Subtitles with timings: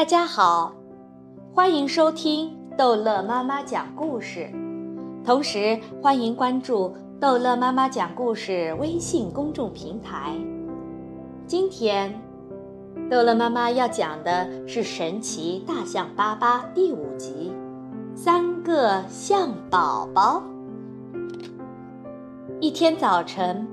[0.00, 0.72] 大家好，
[1.54, 4.50] 欢迎收听逗乐妈妈讲故事，
[5.22, 10.34] 同时欢迎关注逗乐妈妈讲故事微信公众平台。
[11.46, 12.18] 今天，
[13.10, 17.52] 逗乐妈妈要讲的是《神奇大象巴巴》第五集
[18.16, 20.42] 《三个象宝宝》。
[22.58, 23.68] 一天早晨，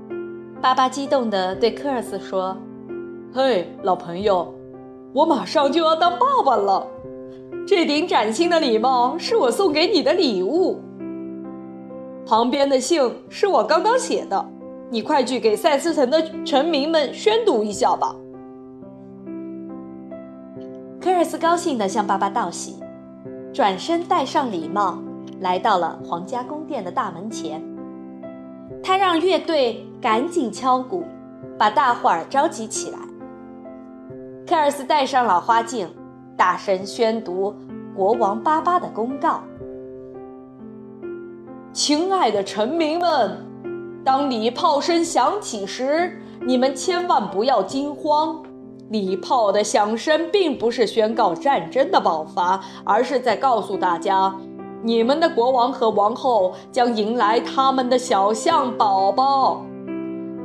[0.60, 2.54] 巴巴激动地对科尔斯说
[3.32, 4.52] ：“嘿，老朋友！”
[5.12, 6.86] 我马上就要当爸爸了，
[7.66, 10.80] 这顶崭新的礼帽是我送给你的礼物。
[12.26, 13.00] 旁边的信
[13.30, 14.46] 是我刚刚写的，
[14.90, 18.14] 你快去给赛斯城的臣民们宣读一下吧。
[21.00, 22.76] 科尔斯高兴地向爸爸道喜，
[23.52, 24.98] 转身戴上礼帽，
[25.40, 27.62] 来到了皇家宫殿的大门前。
[28.82, 31.04] 他让乐队赶紧敲鼓，
[31.56, 32.98] 把大伙儿召集起来。
[34.48, 35.86] 凯尔斯戴上老花镜，
[36.34, 37.54] 大声宣读
[37.94, 39.42] 国王巴巴的公告
[41.70, 43.46] ：“亲爱的臣民们，
[44.02, 48.42] 当礼炮声响起时，你们千万不要惊慌。
[48.88, 54.34] 礼炮的响声并不是宣告战争的爆发，而是在告诉大家，
[54.82, 59.62] 你们的国王和王后将迎来他们的小象宝宝。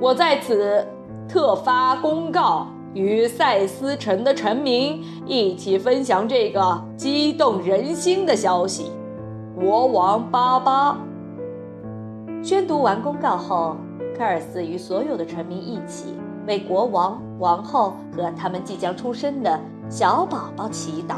[0.01, 0.85] 我在此
[1.25, 8.91] 特发公告。”与塞斯城的臣民一起分享这个激动人心的消息。
[9.55, 10.97] 国王巴巴
[12.41, 13.77] 宣读完公告后，
[14.17, 16.13] 科尔斯与所有的臣民一起
[16.45, 21.15] 为国王、王后和他们即将出生的小宝宝祈祷。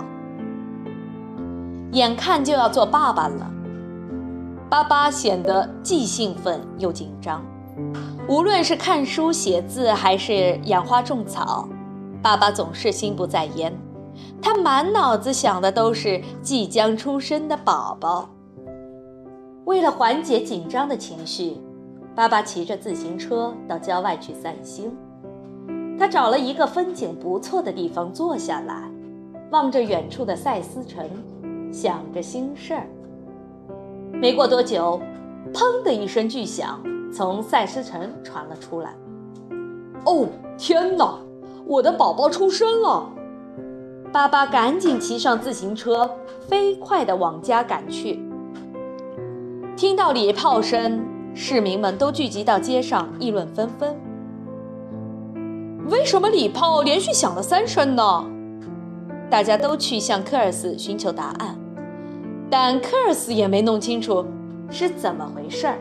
[1.92, 3.52] 眼看就要做爸爸了，
[4.70, 7.42] 巴巴显得既兴奋又紧张。
[8.28, 11.70] 无论是看书写字，还是养花种草，
[12.24, 13.72] 爸爸总是心不在焉。
[14.42, 18.30] 他满脑子想的都是即将出生的宝宝。
[19.66, 21.58] 为了缓解紧张的情绪，
[22.16, 24.92] 爸爸骑着自行车到郊外去散心。
[26.00, 28.90] 他找了一个风景不错的地方坐下来，
[29.52, 31.08] 望着远处的塞斯城，
[31.72, 32.88] 想着心事儿。
[34.12, 35.00] 没过多久，
[35.54, 36.82] 砰的一声巨响。
[37.14, 38.96] 从赛斯城传了出来。
[40.06, 40.28] 哦，
[40.58, 41.18] 天哪！
[41.66, 43.10] 我的宝宝出生了！
[44.12, 46.10] 巴巴赶紧骑上自行车，
[46.48, 48.22] 飞快地往家赶去。
[49.76, 53.96] 听到礼炮声，市民们都聚集到街上，议论纷纷。
[55.90, 58.26] 为什么礼炮连续响了三声呢？
[59.30, 61.58] 大家都去向科尔斯寻求答案，
[62.50, 64.24] 但科尔斯也没弄清楚
[64.70, 65.78] 是怎么回事儿。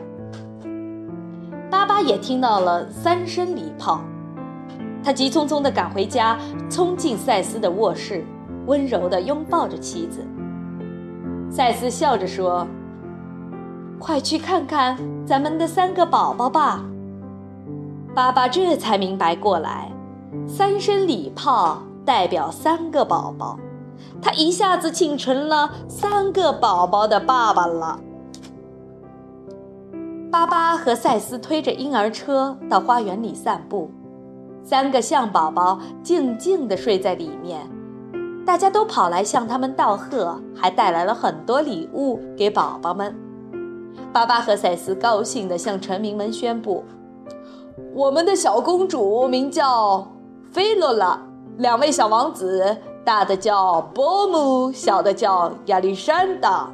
[1.69, 4.01] 巴巴也听到了三声礼炮，
[5.03, 6.37] 他急匆匆地赶回家，
[6.69, 8.25] 冲进赛斯的卧室，
[8.65, 10.25] 温柔地拥抱着妻子。
[11.49, 12.67] 赛斯笑着说
[13.99, 16.83] ：“快去看看咱们的三个宝宝吧。”
[18.15, 19.91] 巴巴这才明白过来，
[20.47, 23.59] 三声礼炮代表三个宝宝，
[24.21, 27.99] 他一下子竟成了三个宝宝的爸爸了。
[30.35, 33.89] 巴巴和赛斯推着婴儿车到花园里散步，
[34.65, 37.61] 三个象宝宝静静地睡在里面，
[38.45, 43.15] 大家都跑来向他们道贺，还带来了很多礼物给宝宝们。
[44.11, 46.83] 巴巴和赛斯高兴地向臣民们宣布
[47.95, 50.05] ：“我们的小公主名叫
[50.51, 51.17] 菲洛拉，
[51.59, 52.75] 两位小王子，
[53.05, 56.69] 大的叫波姆，小的叫亚历山大。”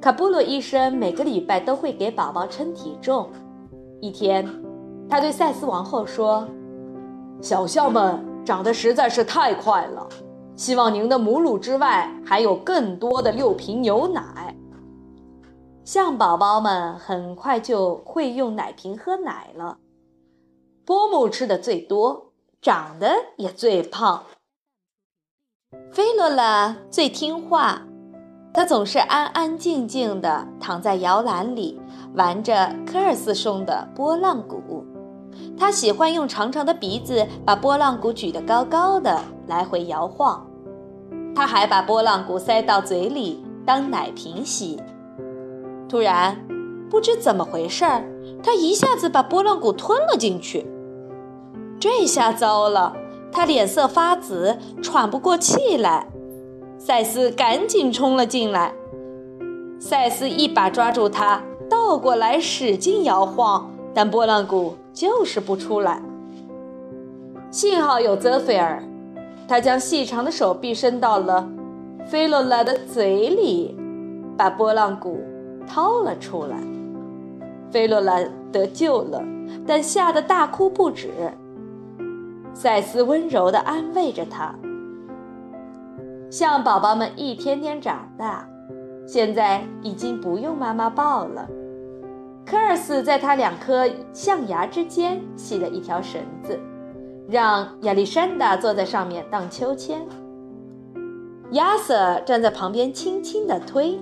[0.00, 3.28] 卡布罗医生每个礼拜都会给宝宝称体重。
[4.00, 4.46] 一天，
[5.08, 6.46] 他对赛斯王后说
[7.42, 10.08] ：“小象们长得实在是太快了，
[10.54, 14.54] 希望您的母乳之外还有更多的六瓶牛奶。”
[15.84, 19.78] 象宝宝们很快就会用奶瓶喝奶了。
[20.84, 22.30] 波姆吃的最多，
[22.62, 24.22] 长得也最胖。
[25.90, 27.87] 菲洛拉最听话。
[28.58, 31.80] 他总是安安静静地躺在摇篮里，
[32.14, 34.84] 玩着科尔斯送的拨浪鼓。
[35.56, 40.44] 他喜欢用长长的鼻子把拨浪鼓举得高高的，来回摇晃。
[41.36, 44.76] 他还把拨浪鼓塞到嘴里当奶瓶吸。
[45.88, 46.36] 突然，
[46.90, 48.02] 不知怎么回事儿，
[48.42, 50.66] 他一下子把拨浪鼓吞了进去。
[51.78, 52.92] 这下糟了，
[53.30, 56.08] 他脸色发紫，喘不过气来。
[56.78, 58.72] 赛斯赶紧冲了进来，
[59.80, 66.00] 赛斯一把抓住他，倒过来使劲摇晃，但波浪鼓就是不出来。
[67.50, 68.82] 幸好有泽菲尔，
[69.48, 71.48] 他将细长的手臂伸到了
[72.06, 73.76] 菲洛拉的嘴里，
[74.36, 75.20] 把波浪鼓
[75.66, 76.56] 掏了出来。
[77.72, 78.20] 菲洛拉
[78.52, 79.20] 得救了，
[79.66, 81.10] 但吓得大哭不止。
[82.54, 84.54] 赛斯温柔地安慰着他。
[86.30, 88.46] 象宝宝们一天天长大，
[89.06, 91.48] 现在已经不用妈妈抱了。
[92.44, 96.60] 科尔斯在他两颗象牙之间系了一条绳子，
[97.30, 100.06] 让亚历山大坐在上面荡秋千。
[101.52, 103.98] 亚瑟站在旁边轻轻地推。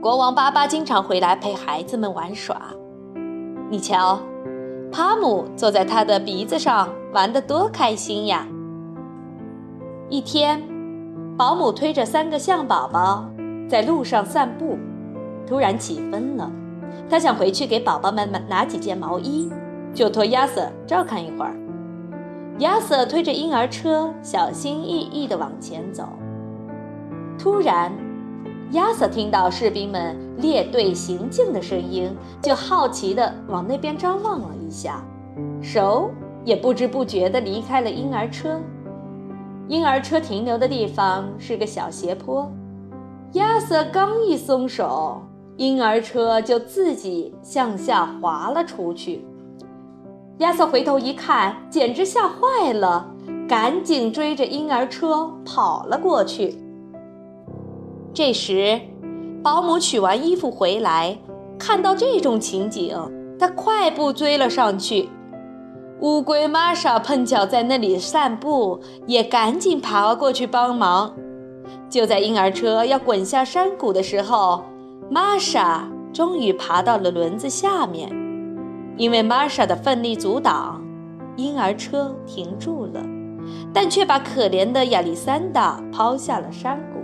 [0.00, 2.60] 国王巴巴经常回来陪孩子们玩耍。
[3.70, 4.18] 你瞧，
[4.90, 8.48] 帕姆坐在他的鼻子上玩得多开心呀！
[10.10, 10.62] 一天，
[11.36, 13.26] 保姆推着三个象宝宝
[13.68, 14.76] 在路上散步，
[15.46, 16.50] 突然起风了。
[17.08, 19.50] 他想回去给宝宝们拿几件毛衣，
[19.94, 21.56] 就托亚瑟照看一会儿。
[22.58, 26.04] 亚瑟推着婴儿车，小心翼翼地往前走。
[27.38, 27.90] 突然，
[28.72, 35.02] 亚瑟听到士兵们列队行进的声音，就好奇地往那边张望了一下，
[35.62, 36.10] 手
[36.44, 38.60] 也不知不觉地离开了婴儿车。
[39.66, 42.50] 婴儿车停留的地方是个小斜坡，
[43.32, 45.22] 亚瑟刚一松手，
[45.56, 49.24] 婴儿车就自己向下滑了出去。
[50.38, 53.08] 亚瑟回头一看，简直吓坏了，
[53.48, 56.58] 赶紧追着婴儿车跑了过去。
[58.12, 58.80] 这时，
[59.42, 61.16] 保姆取完衣服回来，
[61.58, 62.94] 看到这种情景，
[63.38, 65.08] 他快步追了上去。
[66.00, 71.14] 乌龟玛莎碰巧在那里散步，也赶紧爬过去帮忙。
[71.88, 74.64] 就在婴儿车要滚下山谷的时候，
[75.08, 78.10] 玛莎终于爬到了轮子下面。
[78.96, 80.82] 因为玛莎的奋力阻挡，
[81.36, 83.00] 婴儿车停住了，
[83.72, 87.00] 但却把可怜的亚历山大抛下了山谷。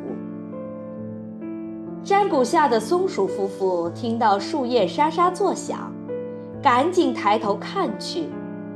[2.04, 5.92] 山谷下的松鼠夫妇听到树叶沙沙作响，
[6.62, 8.28] 赶紧抬头看去，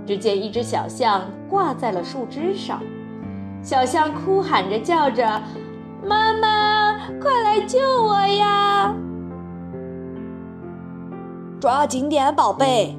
[0.07, 2.81] 只见一只小象挂在了树枝上。
[3.63, 5.25] 小象哭喊着叫着
[6.07, 8.95] ：“妈妈，快来救我呀！”
[11.59, 12.97] 抓紧点，宝贝！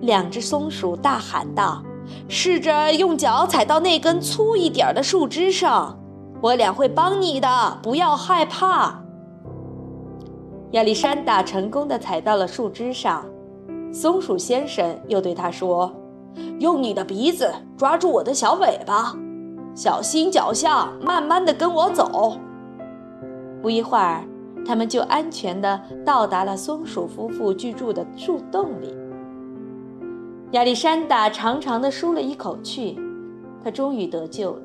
[0.00, 1.82] 两只松鼠大喊道
[2.28, 5.98] ：“试着用脚踩到那根粗一点的树枝上，
[6.42, 9.00] 我俩会帮你的，不要害怕。”
[10.72, 13.24] 亚历山大成功地踩到了树枝上，
[13.92, 15.90] 松鼠先生又对他说
[16.58, 19.16] ：“用你的鼻子抓住我的小尾巴，
[19.74, 22.38] 小心脚下，慢慢地跟我走。”
[23.62, 24.24] 不一会儿，
[24.66, 28.94] 他们就安全地到达了松鼠夫妇居住的树洞里。
[30.52, 32.98] 亚历山大长长的舒了一口气，
[33.62, 34.62] 他终于得救了。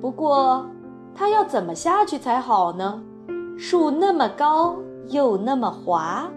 [0.00, 0.66] 不过，
[1.14, 3.02] 他要怎么下去才好呢？
[3.56, 4.76] 树那么高。
[5.08, 6.30] 又那么滑，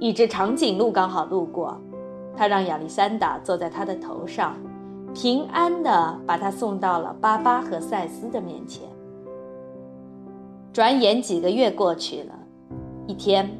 [0.00, 1.80] 一只长颈鹿刚好路过，
[2.36, 4.56] 他让亚历山大坐在他的头上，
[5.14, 8.88] 平安地把他送到了巴巴和赛斯的面前。
[10.72, 12.38] 转眼几个月过去了，
[13.06, 13.58] 一天，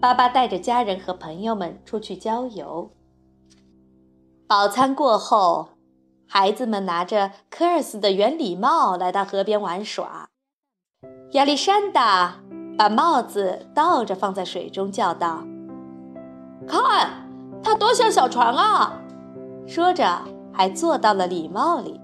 [0.00, 2.90] 巴巴带着家人和朋友们出去郊游。
[4.46, 5.68] 饱餐过后，
[6.26, 10.28] 孩子们拿着科尔斯的圆礼帽来到河边玩耍，
[11.32, 12.36] 亚历山大。
[12.78, 15.42] 把帽子倒着放在水中，叫道
[16.64, 17.27] ：“看，
[17.68, 18.94] 它多像小船啊！”
[19.68, 20.04] 说着，
[20.50, 22.00] 还坐到了礼帽里。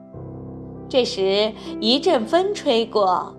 [0.88, 3.34] 这时，一阵风吹过，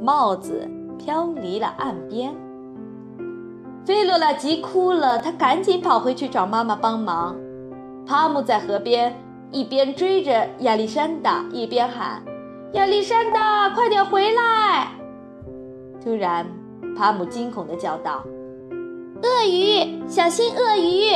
[0.00, 2.34] 帽子飘离了岸边。
[3.86, 7.36] 菲洛拉急哭了，她赶紧跑回去找妈妈帮忙。
[8.04, 9.16] 帕姆在河边
[9.52, 12.22] 一边追着亚历山大，一边喊
[12.74, 14.88] ：“亚历山大，快点回来！”
[16.02, 16.44] 突然，
[16.96, 18.24] 帕姆惊恐地叫道
[19.22, 21.12] ：“鳄鱼，小心鳄鱼！”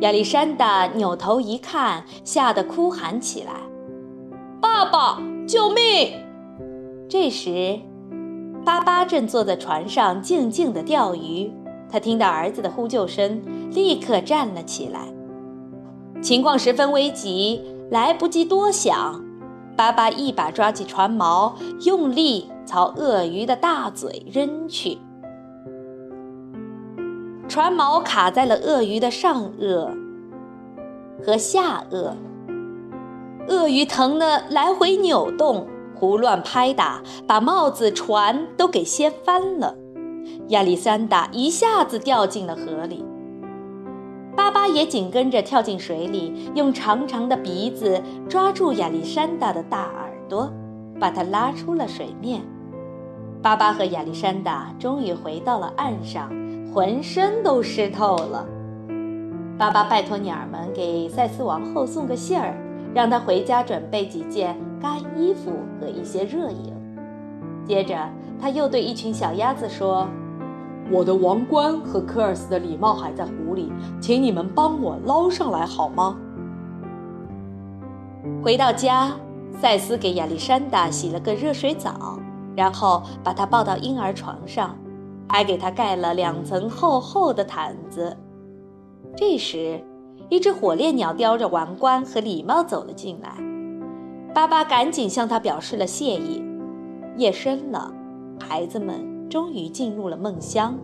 [0.00, 3.52] 亚历山大扭头一看，吓得哭喊起来
[4.60, 6.12] ：“爸爸，救命！”
[7.08, 7.80] 这时，
[8.64, 11.50] 巴巴正坐在船上静静地钓鱼。
[11.90, 15.00] 他听到儿子的呼救声，立刻站了起来。
[16.20, 19.24] 情况十分危急，来不及多想，
[19.76, 21.52] 巴巴一把抓起船锚，
[21.84, 22.50] 用力。
[22.66, 24.98] 朝鳄鱼的大嘴扔去，
[27.56, 29.88] 船锚卡在了鳄鱼的上颚
[31.24, 32.12] 和下颚，
[33.48, 39.74] 鳄鱼疼得来回扭动，胡乱拍打，把帽子、船都给掀翻了。
[40.48, 43.02] 亚历山大一下子掉进了河里。
[44.36, 50.52] 巴巴也紧跟着跳进水里，用长长的鼻子抓住亚历山大的大耳朵，
[51.00, 52.42] 把它拉出了水面。
[53.40, 56.30] 巴巴和亚历山大终于回到了岸上，
[56.76, 58.44] 浑身都湿透了。
[59.56, 62.54] 巴巴拜托鸟儿们给赛斯王后送个信儿，
[62.94, 66.74] 让他回家准备几件干衣服和一些热饮。
[67.64, 67.96] 接着，
[68.38, 70.06] 他又对一群小鸭子说
[70.92, 76.14] ：“我的王冠和科尔斯的礼帽还在湖里，请你们帮我捞上来好吗？”
[78.44, 79.12] 回到家，
[79.58, 82.18] 赛斯给亚历山大洗了个热水澡。
[82.54, 84.74] 然后把他抱到婴儿床上，
[85.36, 88.16] 还给他盖了两层厚厚的毯子。
[89.14, 89.84] 这时，
[90.30, 93.36] 一只火烈鸟叼着王冠和礼帽走了进来，
[94.32, 96.42] 巴巴赶紧向他表示了谢意。
[97.18, 97.92] 夜深了，
[98.40, 100.78] 孩子们终于进入了梦乡，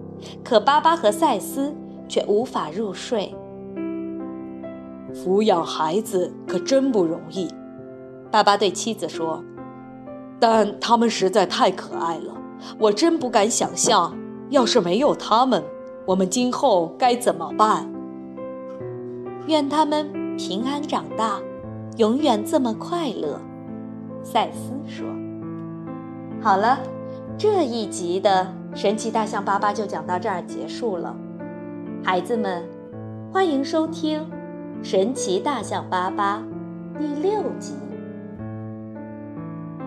[0.44, 1.74] 可巴巴和赛斯
[2.06, 3.34] 却无法入睡。
[5.14, 7.48] 抚养孩子可真不容易，
[8.30, 9.42] 巴巴对妻子说。
[10.38, 12.36] 但他们实在太可爱了，
[12.78, 14.14] 我真不敢想象，
[14.52, 15.64] 要是没有他们，
[16.04, 17.90] 我们今后该怎么办？
[19.46, 21.40] 愿他们平安长大，
[21.96, 23.40] 永远这么快乐。
[24.22, 25.06] 赛斯说
[26.42, 26.78] ：“好了，
[27.38, 31.16] 这一集的神奇大象巴巴就讲到这儿结束了。
[32.04, 32.62] 孩子们，
[33.32, 34.20] 欢迎收听
[34.82, 36.44] 《神奇大象巴巴》
[36.98, 37.72] 第六集。”